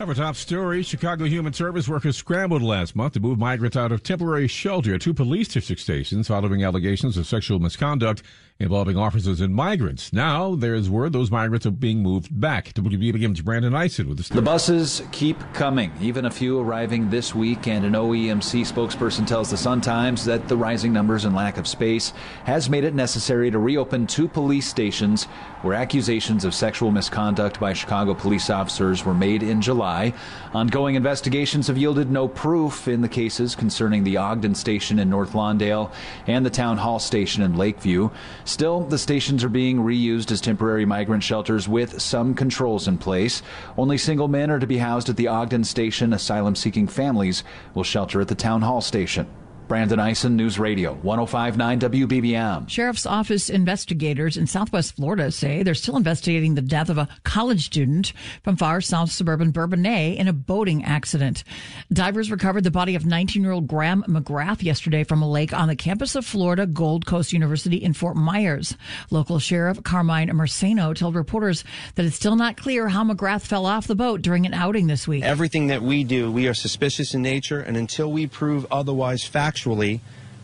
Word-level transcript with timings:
Our 0.00 0.14
top 0.14 0.34
story 0.36 0.82
Chicago 0.82 1.26
Human 1.26 1.52
Service 1.52 1.86
workers 1.86 2.16
scrambled 2.16 2.62
last 2.62 2.96
month 2.96 3.12
to 3.12 3.20
move 3.20 3.38
migrants 3.38 3.76
out 3.76 3.92
of 3.92 4.02
temporary 4.02 4.48
shelter 4.48 4.96
two 4.96 5.12
police 5.12 5.48
district 5.48 5.82
stations 5.82 6.28
following 6.28 6.64
allegations 6.64 7.18
of 7.18 7.26
sexual 7.26 7.58
misconduct 7.58 8.22
involving 8.58 8.96
officers 8.96 9.42
and 9.42 9.54
migrants. 9.54 10.10
Now 10.10 10.54
there's 10.54 10.88
word 10.88 11.12
those 11.12 11.30
migrants 11.30 11.66
are 11.66 11.70
being 11.70 12.02
moved 12.02 12.40
back. 12.40 12.72
WBBM's 12.72 13.42
Brandon 13.42 13.74
Eisen 13.74 14.08
with 14.08 14.16
the 14.16 14.22
story. 14.22 14.40
The 14.40 14.44
buses 14.44 15.02
keep 15.12 15.38
coming, 15.52 15.92
even 16.00 16.24
a 16.24 16.30
few 16.30 16.58
arriving 16.58 17.10
this 17.10 17.34
week, 17.34 17.68
and 17.68 17.84
an 17.84 17.92
OEMC 17.92 18.62
spokesperson 18.62 19.26
tells 19.26 19.50
the 19.50 19.58
Sun 19.58 19.82
Times 19.82 20.24
that 20.24 20.48
the 20.48 20.56
rising 20.56 20.94
numbers 20.94 21.26
and 21.26 21.34
lack 21.34 21.58
of 21.58 21.68
space 21.68 22.14
has 22.44 22.70
made 22.70 22.84
it 22.84 22.94
necessary 22.94 23.50
to 23.50 23.58
reopen 23.58 24.06
two 24.06 24.28
police 24.28 24.66
stations 24.66 25.26
where 25.62 25.74
accusations 25.74 26.44
of 26.44 26.54
sexual 26.54 26.90
misconduct 26.90 27.60
by 27.60 27.72
Chicago 27.72 28.14
police 28.14 28.48
officers 28.50 29.04
were 29.04 29.14
made 29.14 29.42
in 29.42 29.60
July. 29.60 30.12
Ongoing 30.54 30.94
investigations 30.94 31.66
have 31.66 31.76
yielded 31.76 32.10
no 32.10 32.26
proof 32.26 32.88
in 32.88 33.00
the 33.02 33.08
cases 33.08 33.54
concerning 33.54 34.04
the 34.04 34.16
Ogden 34.16 34.54
station 34.54 34.98
in 34.98 35.10
North 35.10 35.32
Lawndale 35.32 35.92
and 36.26 36.44
the 36.44 36.50
Town 36.50 36.78
Hall 36.78 36.98
station 36.98 37.42
in 37.42 37.56
Lakeview. 37.56 38.10
Still, 38.44 38.80
the 38.80 38.98
stations 38.98 39.44
are 39.44 39.48
being 39.48 39.78
reused 39.78 40.30
as 40.30 40.40
temporary 40.40 40.84
migrant 40.84 41.22
shelters 41.22 41.68
with 41.68 42.00
some 42.00 42.34
controls 42.34 42.88
in 42.88 42.98
place. 42.98 43.42
Only 43.76 43.98
single 43.98 44.28
men 44.28 44.50
are 44.50 44.58
to 44.58 44.66
be 44.66 44.78
housed 44.78 45.08
at 45.08 45.16
the 45.16 45.28
Ogden 45.28 45.64
station. 45.64 46.12
Asylum 46.12 46.56
seeking 46.56 46.88
families 46.88 47.44
will 47.74 47.84
shelter 47.84 48.20
at 48.20 48.28
the 48.28 48.34
Town 48.34 48.62
Hall 48.62 48.80
station. 48.80 49.26
Brandon 49.70 50.00
Eisen, 50.00 50.34
News 50.34 50.58
Radio, 50.58 50.94
1059 50.94 51.78
WBBM. 51.78 52.68
Sheriff's 52.68 53.06
Office 53.06 53.48
investigators 53.48 54.36
in 54.36 54.48
Southwest 54.48 54.96
Florida 54.96 55.30
say 55.30 55.62
they're 55.62 55.74
still 55.74 55.96
investigating 55.96 56.56
the 56.56 56.60
death 56.60 56.88
of 56.88 56.98
a 56.98 57.06
college 57.22 57.66
student 57.66 58.12
from 58.42 58.56
far 58.56 58.80
south 58.80 59.12
suburban 59.12 59.52
Bourbonnais 59.52 60.16
in 60.16 60.26
a 60.26 60.32
boating 60.32 60.82
accident. 60.82 61.44
Divers 61.92 62.32
recovered 62.32 62.64
the 62.64 62.72
body 62.72 62.96
of 62.96 63.06
19 63.06 63.44
year 63.44 63.52
old 63.52 63.68
Graham 63.68 64.02
McGrath 64.08 64.64
yesterday 64.64 65.04
from 65.04 65.22
a 65.22 65.30
lake 65.30 65.52
on 65.52 65.68
the 65.68 65.76
campus 65.76 66.16
of 66.16 66.26
Florida 66.26 66.66
Gulf 66.66 67.04
Coast 67.04 67.32
University 67.32 67.76
in 67.76 67.92
Fort 67.92 68.16
Myers. 68.16 68.76
Local 69.12 69.38
Sheriff 69.38 69.84
Carmine 69.84 70.30
Marceno 70.30 70.96
told 70.96 71.14
reporters 71.14 71.62
that 71.94 72.04
it's 72.04 72.16
still 72.16 72.34
not 72.34 72.56
clear 72.56 72.88
how 72.88 73.04
McGrath 73.04 73.42
fell 73.42 73.66
off 73.66 73.86
the 73.86 73.94
boat 73.94 74.20
during 74.20 74.46
an 74.46 74.54
outing 74.54 74.88
this 74.88 75.06
week. 75.06 75.22
Everything 75.22 75.68
that 75.68 75.80
we 75.80 76.02
do, 76.02 76.32
we 76.32 76.48
are 76.48 76.54
suspicious 76.54 77.14
in 77.14 77.22
nature, 77.22 77.60
and 77.60 77.76
until 77.76 78.10
we 78.10 78.26
prove 78.26 78.66
otherwise 78.72 79.22
factual, 79.22 79.59
factually, 79.60 80.00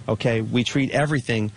okay, 0.08 0.40
we 0.40 0.64
treat 0.64 0.90
everything 0.90 1.52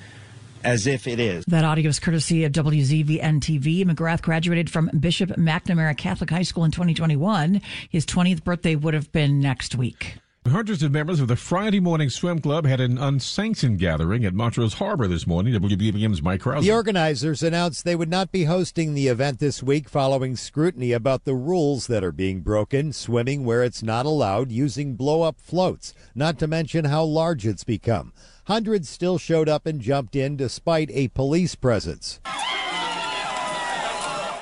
as 0.64 0.88
if 0.88 1.08
it 1.08 1.20
is. 1.20 1.46
That 1.46 1.64
audio 1.64 1.90
is 1.90 2.00
courtesy 2.00 2.44
of 2.44 2.52
WZVN 2.52 3.40
TV. 3.40 3.86
McGrath 3.86 4.22
graduated 4.22 4.70
from 4.70 4.90
Bishop 5.00 5.30
McNamara 5.32 5.96
Catholic 5.98 6.30
High 6.30 6.44
School 6.44 6.66
in 6.66 6.72
2021. 6.72 7.62
His 7.90 8.06
20th 8.06 8.44
birthday 8.44 8.76
would 8.76 8.94
have 8.94 9.12
been 9.12 9.40
next 9.40 9.76
week. 9.76 10.18
Hundreds 10.50 10.82
of 10.82 10.92
members 10.92 11.20
of 11.20 11.28
the 11.28 11.36
Friday 11.36 11.80
Morning 11.80 12.10
Swim 12.10 12.40
Club 12.40 12.66
had 12.66 12.80
an 12.80 12.98
unsanctioned 12.98 13.78
gathering 13.78 14.26
at 14.26 14.34
Montrose 14.34 14.74
Harbor 14.74 15.08
this 15.08 15.28
morning. 15.28 15.54
WBBM's 15.54 16.22
Mike 16.22 16.42
Krauser. 16.42 16.62
The 16.62 16.72
organizers 16.72 17.44
announced 17.44 17.86
they 17.86 17.96
would 17.96 18.10
not 18.10 18.32
be 18.32 18.46
hosting 18.46 18.94
the 18.94 19.08
event 19.08 19.40
this 19.40 19.62
week 19.62 19.88
following 19.88 20.36
scrutiny 20.36 20.92
about 20.92 21.24
the 21.24 21.36
rules 21.36 21.88
that 21.88 22.04
are 22.04 22.12
being 22.12 22.42
broken, 22.42 22.94
swimming 22.94 23.46
where 23.46 23.64
it's 23.64 23.84
not 23.84 24.06
allowed, 24.06 24.52
using 24.52 24.96
blow 24.96 25.22
up 25.22 25.40
floats, 25.40 25.94
not 26.16 26.40
to 26.40 26.48
mention 26.48 26.86
how 26.86 27.04
large 27.04 27.46
it's 27.46 27.64
become. 27.64 28.12
Hundreds 28.46 28.90
still 28.90 29.18
showed 29.18 29.48
up 29.48 29.66
and 29.66 29.80
jumped 29.82 30.16
in 30.16 30.36
despite 30.36 30.90
a 30.92 31.10
police 31.10 31.54
presence. 31.56 32.20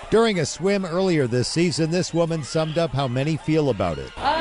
During 0.10 0.40
a 0.40 0.46
swim 0.46 0.86
earlier 0.86 1.28
this 1.28 1.50
season, 1.50 1.92
this 1.92 2.14
woman 2.14 2.42
summed 2.44 2.78
up 2.78 2.92
how 2.92 3.10
many 3.10 3.36
feel 3.36 3.70
about 3.70 3.98
it. 3.98 4.10
Uh, 4.16 4.36
it's 4.36 4.37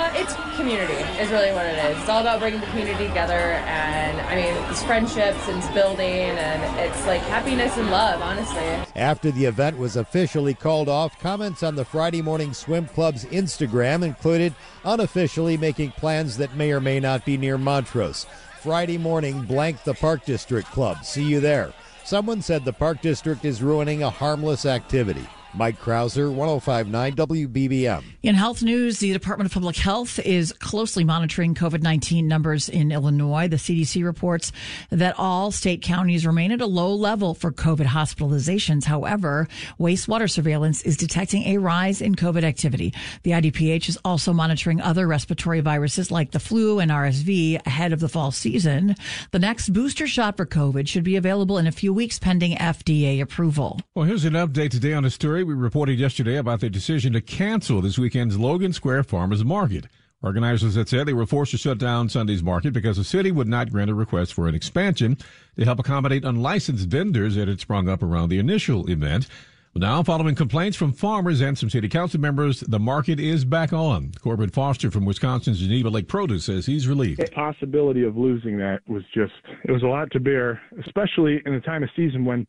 community 0.56 0.94
is 1.20 1.30
really 1.30 1.52
what 1.52 1.66
it 1.66 1.78
is. 1.84 1.98
It's 1.98 2.08
all 2.08 2.20
about 2.20 2.40
bringing 2.40 2.60
the 2.60 2.66
community 2.66 3.06
together, 3.06 3.34
and 3.34 4.20
I 4.22 4.34
mean, 4.34 4.70
it's 4.70 4.82
friendships 4.82 5.46
and 5.48 5.58
it's 5.58 5.68
building, 5.68 6.00
and 6.00 6.80
it's 6.80 7.06
like 7.06 7.20
happiness 7.22 7.76
and 7.76 7.90
love, 7.90 8.20
honestly. 8.20 8.64
After 8.96 9.30
the 9.30 9.44
event 9.44 9.78
was 9.78 9.96
officially 9.96 10.54
called 10.54 10.88
off, 10.88 11.18
comments 11.20 11.62
on 11.62 11.76
the 11.76 11.84
Friday 11.84 12.22
Morning 12.22 12.52
Swim 12.52 12.86
Club's 12.86 13.24
Instagram 13.26 14.02
included 14.02 14.54
unofficially 14.84 15.56
making 15.56 15.92
plans 15.92 16.36
that 16.38 16.56
may 16.56 16.72
or 16.72 16.80
may 16.80 16.98
not 16.98 17.24
be 17.24 17.36
near 17.36 17.58
Montrose. 17.58 18.26
Friday 18.60 18.98
morning, 18.98 19.42
blank 19.42 19.84
the 19.84 19.94
Park 19.94 20.24
District 20.24 20.68
Club. 20.70 21.04
See 21.04 21.24
you 21.24 21.40
there. 21.40 21.72
Someone 22.04 22.40
said 22.42 22.64
the 22.64 22.72
Park 22.72 23.00
District 23.02 23.44
is 23.44 23.62
ruining 23.62 24.02
a 24.02 24.10
harmless 24.10 24.64
activity. 24.66 25.26
Mike 25.54 25.80
Krauser, 25.80 26.32
1059 26.32 27.14
WBBM. 27.14 28.02
In 28.22 28.34
health 28.34 28.62
news, 28.62 28.98
the 28.98 29.12
Department 29.12 29.46
of 29.46 29.54
Public 29.54 29.76
Health 29.76 30.18
is 30.18 30.52
closely 30.52 31.04
monitoring 31.04 31.54
COVID 31.54 31.82
19 31.82 32.28
numbers 32.28 32.68
in 32.68 32.92
Illinois. 32.92 33.48
The 33.48 33.56
CDC 33.56 34.04
reports 34.04 34.52
that 34.90 35.14
all 35.18 35.50
state 35.50 35.80
counties 35.82 36.26
remain 36.26 36.52
at 36.52 36.60
a 36.60 36.66
low 36.66 36.92
level 36.92 37.34
for 37.34 37.52
COVID 37.52 37.86
hospitalizations. 37.86 38.84
However, 38.84 39.48
wastewater 39.78 40.30
surveillance 40.30 40.82
is 40.82 40.96
detecting 40.96 41.44
a 41.44 41.58
rise 41.58 42.02
in 42.02 42.14
COVID 42.14 42.42
activity. 42.42 42.92
The 43.22 43.30
IDPH 43.30 43.88
is 43.88 43.98
also 44.04 44.32
monitoring 44.32 44.80
other 44.80 45.06
respiratory 45.06 45.60
viruses 45.60 46.10
like 46.10 46.32
the 46.32 46.40
flu 46.40 46.80
and 46.80 46.90
RSV 46.90 47.64
ahead 47.66 47.92
of 47.92 48.00
the 48.00 48.08
fall 48.08 48.30
season. 48.30 48.94
The 49.30 49.38
next 49.38 49.70
booster 49.70 50.06
shot 50.06 50.36
for 50.36 50.46
COVID 50.46 50.88
should 50.88 51.04
be 51.04 51.16
available 51.16 51.58
in 51.58 51.66
a 51.66 51.72
few 51.72 51.92
weeks 51.92 52.18
pending 52.18 52.56
FDA 52.56 53.20
approval. 53.22 53.80
Well, 53.94 54.04
here's 54.04 54.24
an 54.24 54.34
update 54.34 54.70
today 54.70 54.92
on 54.92 55.04
a 55.04 55.10
story 55.10 55.45
we 55.46 55.54
reported 55.54 56.00
yesterday 56.00 56.36
about 56.36 56.58
the 56.58 56.68
decision 56.68 57.12
to 57.12 57.20
cancel 57.20 57.80
this 57.80 57.98
weekend's 57.98 58.36
Logan 58.36 58.72
Square 58.72 59.04
Farmers 59.04 59.44
Market. 59.44 59.86
Organizers 60.20 60.74
had 60.74 60.88
said 60.88 61.06
they 61.06 61.12
were 61.12 61.24
forced 61.24 61.52
to 61.52 61.58
shut 61.58 61.78
down 61.78 62.08
Sunday's 62.08 62.42
market 62.42 62.72
because 62.72 62.96
the 62.96 63.04
city 63.04 63.30
would 63.30 63.46
not 63.46 63.70
grant 63.70 63.88
a 63.88 63.94
request 63.94 64.34
for 64.34 64.48
an 64.48 64.56
expansion 64.56 65.16
to 65.56 65.64
help 65.64 65.78
accommodate 65.78 66.24
unlicensed 66.24 66.88
vendors 66.88 67.36
that 67.36 67.46
had 67.46 67.60
sprung 67.60 67.88
up 67.88 68.02
around 68.02 68.28
the 68.28 68.40
initial 68.40 68.90
event. 68.90 69.28
Now, 69.76 70.02
following 70.02 70.34
complaints 70.34 70.76
from 70.76 70.92
farmers 70.92 71.40
and 71.40 71.56
some 71.56 71.70
city 71.70 71.88
council 71.88 72.18
members, 72.18 72.60
the 72.60 72.80
market 72.80 73.20
is 73.20 73.44
back 73.44 73.72
on. 73.72 74.10
Corbin 74.20 74.50
Foster 74.50 74.90
from 74.90 75.04
Wisconsin's 75.04 75.60
Geneva 75.60 75.90
Lake 75.90 76.08
Produce 76.08 76.46
says 76.46 76.66
he's 76.66 76.88
relieved. 76.88 77.20
The 77.20 77.30
possibility 77.30 78.02
of 78.02 78.16
losing 78.16 78.56
that 78.58 78.80
was 78.88 79.04
just, 79.14 79.34
it 79.64 79.70
was 79.70 79.82
a 79.82 79.86
lot 79.86 80.10
to 80.12 80.18
bear, 80.18 80.60
especially 80.84 81.40
in 81.46 81.54
a 81.54 81.60
time 81.60 81.84
of 81.84 81.90
season 81.94 82.24
when 82.24 82.48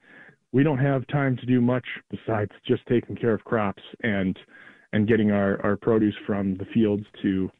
we 0.57 0.63
don't 0.63 0.79
have 0.79 1.05
time 1.05 1.37
to 1.37 1.45
do 1.45 1.61
much 1.61 1.85
besides 2.09 2.49
just 2.67 2.81
taking 2.87 3.15
care 3.15 3.35
of 3.35 3.43
crops 3.43 3.83
and 4.01 4.39
and 4.91 5.07
getting 5.07 5.29
our, 5.29 5.61
our 5.63 5.77
produce 5.77 6.15
from 6.25 6.57
the 6.57 6.65
fields 6.73 7.03
to 7.21 7.51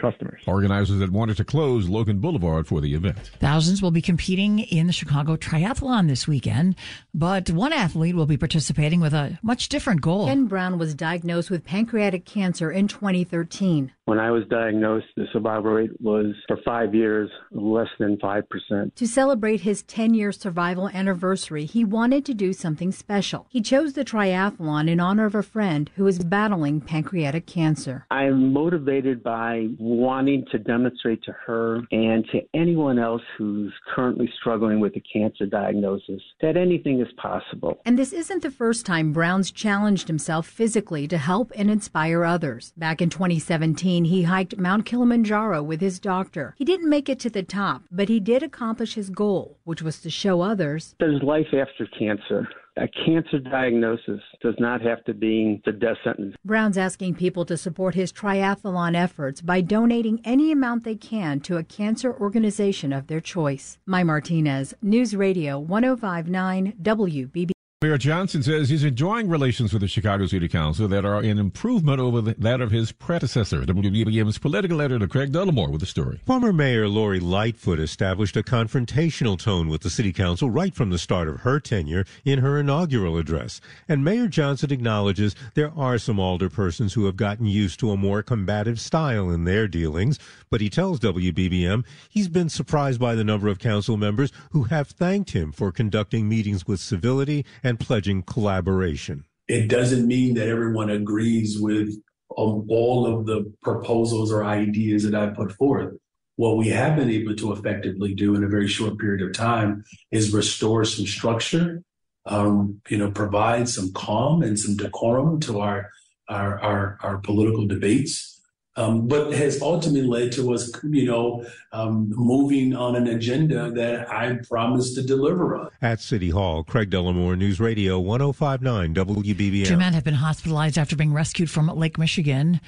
customers. 0.00 0.40
Organizers 0.46 1.00
that 1.00 1.10
wanted 1.10 1.36
to 1.36 1.44
close 1.44 1.90
Logan 1.90 2.20
Boulevard 2.20 2.66
for 2.66 2.80
the 2.80 2.94
event. 2.94 3.18
Thousands 3.38 3.82
will 3.82 3.90
be 3.90 4.00
competing 4.00 4.60
in 4.60 4.86
the 4.86 4.94
Chicago 4.94 5.36
Triathlon 5.36 6.08
this 6.08 6.26
weekend, 6.26 6.76
but 7.12 7.50
one 7.50 7.74
athlete 7.74 8.14
will 8.14 8.24
be 8.24 8.38
participating 8.38 9.00
with 9.00 9.12
a 9.12 9.38
much 9.42 9.68
different 9.68 10.00
goal. 10.00 10.26
Ken 10.26 10.46
Brown 10.46 10.78
was 10.78 10.94
diagnosed 10.94 11.50
with 11.50 11.66
pancreatic 11.66 12.24
cancer 12.24 12.70
in 12.70 12.88
2013. 12.88 13.92
When 14.08 14.18
I 14.18 14.30
was 14.30 14.44
diagnosed, 14.46 15.08
the 15.16 15.26
survival 15.34 15.70
rate 15.70 16.00
was 16.00 16.34
for 16.46 16.56
five 16.64 16.94
years 16.94 17.28
less 17.52 17.88
than 17.98 18.16
5%. 18.16 18.94
To 18.94 19.06
celebrate 19.06 19.60
his 19.60 19.82
10 19.82 20.14
year 20.14 20.32
survival 20.32 20.88
anniversary, 20.88 21.66
he 21.66 21.84
wanted 21.84 22.24
to 22.24 22.32
do 22.32 22.54
something 22.54 22.90
special. 22.90 23.44
He 23.50 23.60
chose 23.60 23.92
the 23.92 24.06
triathlon 24.06 24.88
in 24.88 24.98
honor 24.98 25.26
of 25.26 25.34
a 25.34 25.42
friend 25.42 25.90
who 25.96 26.06
is 26.06 26.20
battling 26.20 26.80
pancreatic 26.80 27.44
cancer. 27.44 28.06
I'm 28.10 28.50
motivated 28.50 29.22
by 29.22 29.68
wanting 29.78 30.46
to 30.52 30.58
demonstrate 30.58 31.22
to 31.24 31.32
her 31.44 31.82
and 31.92 32.24
to 32.32 32.40
anyone 32.54 32.98
else 32.98 33.20
who's 33.36 33.74
currently 33.94 34.32
struggling 34.40 34.80
with 34.80 34.96
a 34.96 35.02
cancer 35.12 35.44
diagnosis 35.44 36.22
that 36.40 36.56
anything 36.56 37.02
is 37.02 37.12
possible. 37.18 37.78
And 37.84 37.98
this 37.98 38.14
isn't 38.14 38.42
the 38.42 38.50
first 38.50 38.86
time 38.86 39.12
Brown's 39.12 39.50
challenged 39.50 40.08
himself 40.08 40.46
physically 40.46 41.06
to 41.08 41.18
help 41.18 41.52
and 41.54 41.70
inspire 41.70 42.24
others. 42.24 42.72
Back 42.74 43.02
in 43.02 43.10
2017, 43.10 43.97
he 44.06 44.24
hiked 44.24 44.58
Mount 44.58 44.84
Kilimanjaro 44.84 45.62
with 45.62 45.80
his 45.80 45.98
doctor. 45.98 46.54
He 46.56 46.64
didn't 46.64 46.88
make 46.88 47.08
it 47.08 47.18
to 47.20 47.30
the 47.30 47.42
top, 47.42 47.82
but 47.90 48.08
he 48.08 48.20
did 48.20 48.42
accomplish 48.42 48.94
his 48.94 49.10
goal, 49.10 49.58
which 49.64 49.82
was 49.82 50.00
to 50.00 50.10
show 50.10 50.40
others 50.40 50.94
there's 50.98 51.22
life 51.22 51.46
after 51.52 51.86
cancer. 51.98 52.48
A 52.76 52.86
cancer 53.04 53.40
diagnosis 53.40 54.20
does 54.40 54.54
not 54.60 54.80
have 54.82 55.04
to 55.04 55.14
be 55.14 55.60
the 55.64 55.72
death 55.72 55.96
sentence. 56.04 56.36
Brown's 56.44 56.78
asking 56.78 57.16
people 57.16 57.44
to 57.46 57.56
support 57.56 57.96
his 57.96 58.12
triathlon 58.12 58.94
efforts 58.94 59.40
by 59.40 59.60
donating 59.62 60.20
any 60.24 60.52
amount 60.52 60.84
they 60.84 60.94
can 60.94 61.40
to 61.40 61.56
a 61.56 61.64
cancer 61.64 62.14
organization 62.14 62.92
of 62.92 63.08
their 63.08 63.20
choice. 63.20 63.78
Mai 63.84 64.04
Martinez, 64.04 64.74
News 64.80 65.16
Radio 65.16 65.58
1059 65.58 66.74
WBB. 66.80 67.50
Mayor 67.80 67.96
Johnson 67.96 68.42
says 68.42 68.68
he's 68.68 68.82
enjoying 68.82 69.28
relations 69.28 69.72
with 69.72 69.82
the 69.82 69.86
Chicago 69.86 70.26
City 70.26 70.48
Council 70.48 70.88
that 70.88 71.04
are 71.04 71.20
an 71.20 71.38
improvement 71.38 72.00
over 72.00 72.20
the, 72.20 72.34
that 72.36 72.60
of 72.60 72.72
his 72.72 72.90
predecessor. 72.90 73.62
WBBM's 73.62 74.36
political 74.36 74.82
editor 74.82 75.06
Craig 75.06 75.30
Dellimore 75.30 75.70
with 75.70 75.78
the 75.78 75.86
story. 75.86 76.20
Former 76.26 76.52
Mayor 76.52 76.88
Lori 76.88 77.20
Lightfoot 77.20 77.78
established 77.78 78.36
a 78.36 78.42
confrontational 78.42 79.38
tone 79.38 79.68
with 79.68 79.82
the 79.82 79.90
City 79.90 80.12
Council 80.12 80.50
right 80.50 80.74
from 80.74 80.90
the 80.90 80.98
start 80.98 81.28
of 81.28 81.42
her 81.42 81.60
tenure 81.60 82.04
in 82.24 82.40
her 82.40 82.58
inaugural 82.58 83.16
address. 83.16 83.60
And 83.88 84.04
Mayor 84.04 84.26
Johnson 84.26 84.72
acknowledges 84.72 85.36
there 85.54 85.70
are 85.76 85.98
some 85.98 86.16
alderpersons 86.16 86.94
who 86.94 87.06
have 87.06 87.16
gotten 87.16 87.46
used 87.46 87.78
to 87.78 87.92
a 87.92 87.96
more 87.96 88.24
combative 88.24 88.80
style 88.80 89.30
in 89.30 89.44
their 89.44 89.68
dealings, 89.68 90.18
but 90.50 90.60
he 90.60 90.68
tells 90.68 90.98
WBBM 90.98 91.84
he's 92.10 92.26
been 92.26 92.48
surprised 92.48 92.98
by 92.98 93.14
the 93.14 93.22
number 93.22 93.46
of 93.46 93.60
council 93.60 93.96
members 93.96 94.32
who 94.50 94.64
have 94.64 94.88
thanked 94.88 95.30
him 95.30 95.52
for 95.52 95.70
conducting 95.70 96.28
meetings 96.28 96.66
with 96.66 96.80
civility 96.80 97.46
and 97.68 97.78
pledging 97.78 98.22
collaboration. 98.22 99.24
It 99.46 99.68
doesn't 99.68 100.06
mean 100.06 100.34
that 100.34 100.48
everyone 100.48 100.90
agrees 100.90 101.58
with 101.60 101.90
um, 102.36 102.66
all 102.68 103.06
of 103.06 103.26
the 103.26 103.52
proposals 103.62 104.32
or 104.32 104.44
ideas 104.44 105.04
that 105.04 105.14
I 105.14 105.28
put 105.28 105.52
forth. 105.52 105.94
What 106.36 106.56
we 106.56 106.68
have 106.68 106.96
been 106.96 107.10
able 107.10 107.34
to 107.36 107.52
effectively 107.52 108.14
do 108.14 108.34
in 108.34 108.44
a 108.44 108.48
very 108.48 108.68
short 108.68 108.98
period 108.98 109.26
of 109.26 109.34
time 109.34 109.84
is 110.10 110.32
restore 110.32 110.84
some 110.84 111.06
structure, 111.06 111.82
um, 112.26 112.80
you 112.88 112.96
know, 112.96 113.10
provide 113.10 113.68
some 113.68 113.92
calm 113.92 114.42
and 114.42 114.58
some 114.58 114.76
decorum 114.76 115.40
to 115.40 115.60
our 115.60 115.90
our 116.28 116.60
our, 116.60 116.98
our 117.02 117.18
political 117.18 117.66
debates 117.66 118.37
um, 118.78 119.08
but 119.08 119.32
has 119.32 119.60
ultimately 119.60 120.06
led 120.06 120.30
to 120.32 120.54
us, 120.54 120.70
you 120.84 121.04
know, 121.04 121.44
um, 121.72 122.10
moving 122.10 122.74
on 122.76 122.94
an 122.94 123.08
agenda 123.08 123.72
that 123.72 124.08
I 124.10 124.38
promised 124.48 124.94
to 124.94 125.02
deliver 125.02 125.56
on. 125.56 125.70
At 125.82 126.00
City 126.00 126.30
Hall, 126.30 126.62
Craig 126.62 126.88
Dellimore, 126.88 127.36
News 127.36 127.58
Radio 127.58 127.98
1059 127.98 128.94
WBBM. 128.94 129.66
Two 129.66 129.76
men 129.76 129.92
have 129.94 130.04
been 130.04 130.14
hospitalized 130.14 130.78
after 130.78 130.94
being 130.94 131.12
rescued 131.12 131.50
from 131.50 131.66
Lake 131.66 131.98
Michigan. 131.98 132.60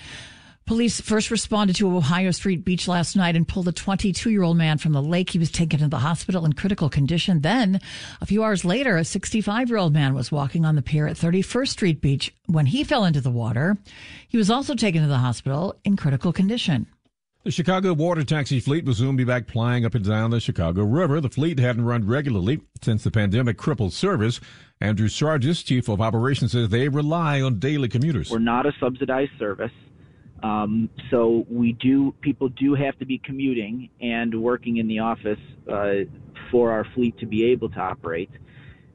Police 0.70 1.00
first 1.00 1.32
responded 1.32 1.74
to 1.74 1.96
Ohio 1.96 2.30
Street 2.30 2.64
Beach 2.64 2.86
last 2.86 3.16
night 3.16 3.34
and 3.34 3.48
pulled 3.48 3.66
a 3.66 3.72
22 3.72 4.30
year 4.30 4.44
old 4.44 4.56
man 4.56 4.78
from 4.78 4.92
the 4.92 5.02
lake. 5.02 5.30
He 5.30 5.38
was 5.40 5.50
taken 5.50 5.80
to 5.80 5.88
the 5.88 5.98
hospital 5.98 6.44
in 6.44 6.52
critical 6.52 6.88
condition. 6.88 7.40
Then, 7.40 7.80
a 8.20 8.26
few 8.26 8.44
hours 8.44 8.64
later, 8.64 8.96
a 8.96 9.04
65 9.04 9.68
year 9.68 9.78
old 9.78 9.92
man 9.92 10.14
was 10.14 10.30
walking 10.30 10.64
on 10.64 10.76
the 10.76 10.80
pier 10.80 11.08
at 11.08 11.16
31st 11.16 11.68
Street 11.70 12.00
Beach 12.00 12.32
when 12.46 12.66
he 12.66 12.84
fell 12.84 13.04
into 13.04 13.20
the 13.20 13.32
water. 13.32 13.78
He 14.28 14.36
was 14.36 14.48
also 14.48 14.76
taken 14.76 15.02
to 15.02 15.08
the 15.08 15.18
hospital 15.18 15.74
in 15.84 15.96
critical 15.96 16.32
condition. 16.32 16.86
The 17.42 17.50
Chicago 17.50 17.92
water 17.92 18.22
taxi 18.22 18.60
fleet 18.60 18.84
will 18.84 18.94
soon 18.94 19.16
be 19.16 19.24
back 19.24 19.48
plying 19.48 19.84
up 19.84 19.96
and 19.96 20.04
down 20.04 20.30
the 20.30 20.38
Chicago 20.38 20.84
River. 20.84 21.20
The 21.20 21.30
fleet 21.30 21.58
hadn't 21.58 21.84
run 21.84 22.06
regularly 22.06 22.60
since 22.80 23.02
the 23.02 23.10
pandemic 23.10 23.56
crippled 23.56 23.92
service. 23.92 24.38
Andrew 24.80 25.08
Sargis, 25.08 25.64
chief 25.64 25.88
of 25.88 26.00
operations, 26.00 26.52
says 26.52 26.68
they 26.68 26.88
rely 26.88 27.42
on 27.42 27.58
daily 27.58 27.88
commuters. 27.88 28.30
We're 28.30 28.38
not 28.38 28.66
a 28.66 28.72
subsidized 28.78 29.32
service. 29.36 29.72
Um, 30.42 30.88
so 31.10 31.44
we 31.50 31.72
do 31.72 32.14
people 32.20 32.48
do 32.48 32.74
have 32.74 32.98
to 32.98 33.04
be 33.04 33.18
commuting 33.18 33.90
and 34.00 34.42
working 34.42 34.78
in 34.78 34.88
the 34.88 35.00
office 35.00 35.38
uh, 35.70 35.92
for 36.50 36.70
our 36.72 36.84
fleet 36.94 37.18
to 37.18 37.26
be 37.26 37.44
able 37.46 37.68
to 37.70 37.80
operate. 37.80 38.30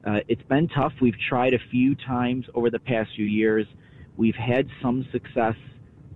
Uh, 0.04 0.20
it's 0.28 0.42
been 0.42 0.68
tough. 0.68 0.92
We've 1.00 1.18
tried 1.28 1.54
a 1.54 1.58
few 1.70 1.94
times 1.94 2.46
over 2.54 2.70
the 2.70 2.78
past 2.78 3.10
few 3.16 3.24
years. 3.24 3.66
We've 4.16 4.36
had 4.36 4.68
some 4.82 5.06
success 5.12 5.56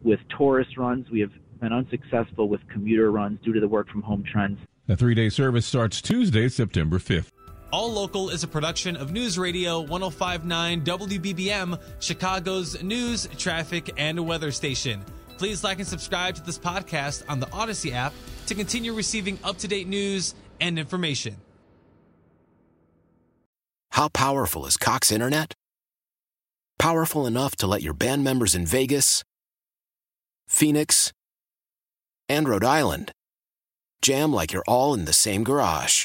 with 0.02 0.20
tourist 0.36 0.76
runs. 0.76 1.10
We 1.10 1.20
have 1.20 1.32
been 1.60 1.72
unsuccessful 1.72 2.48
with 2.48 2.60
commuter 2.68 3.10
runs 3.10 3.38
due 3.44 3.52
to 3.52 3.60
the 3.60 3.68
work 3.68 3.88
from 3.88 4.02
home 4.02 4.24
trends. 4.24 4.58
The 4.86 4.96
three 4.96 5.14
day 5.14 5.28
service 5.28 5.66
starts 5.66 6.00
Tuesday, 6.00 6.48
September 6.48 6.98
5th. 6.98 7.30
All 7.72 7.92
Local 7.92 8.30
is 8.30 8.42
a 8.42 8.48
production 8.48 8.96
of 8.96 9.12
News 9.12 9.38
Radio 9.38 9.80
1059 9.80 10.82
WBBM, 10.82 11.80
Chicago's 12.00 12.82
news, 12.82 13.28
traffic, 13.38 13.92
and 13.96 14.18
weather 14.26 14.50
station. 14.50 15.04
Please 15.40 15.64
like 15.64 15.78
and 15.78 15.88
subscribe 15.88 16.34
to 16.34 16.42
this 16.42 16.58
podcast 16.58 17.24
on 17.26 17.40
the 17.40 17.50
Odyssey 17.50 17.94
app 17.94 18.12
to 18.44 18.54
continue 18.54 18.92
receiving 18.92 19.38
up 19.42 19.56
to 19.56 19.66
date 19.66 19.88
news 19.88 20.34
and 20.60 20.78
information. 20.78 21.34
How 23.92 24.08
powerful 24.08 24.66
is 24.66 24.76
Cox 24.76 25.10
Internet? 25.10 25.54
Powerful 26.78 27.26
enough 27.26 27.56
to 27.56 27.66
let 27.66 27.80
your 27.80 27.94
band 27.94 28.22
members 28.22 28.54
in 28.54 28.66
Vegas, 28.66 29.24
Phoenix, 30.46 31.10
and 32.28 32.46
Rhode 32.46 32.62
Island 32.62 33.10
jam 34.02 34.34
like 34.34 34.52
you're 34.52 34.68
all 34.68 34.92
in 34.92 35.06
the 35.06 35.14
same 35.14 35.42
garage. 35.42 36.04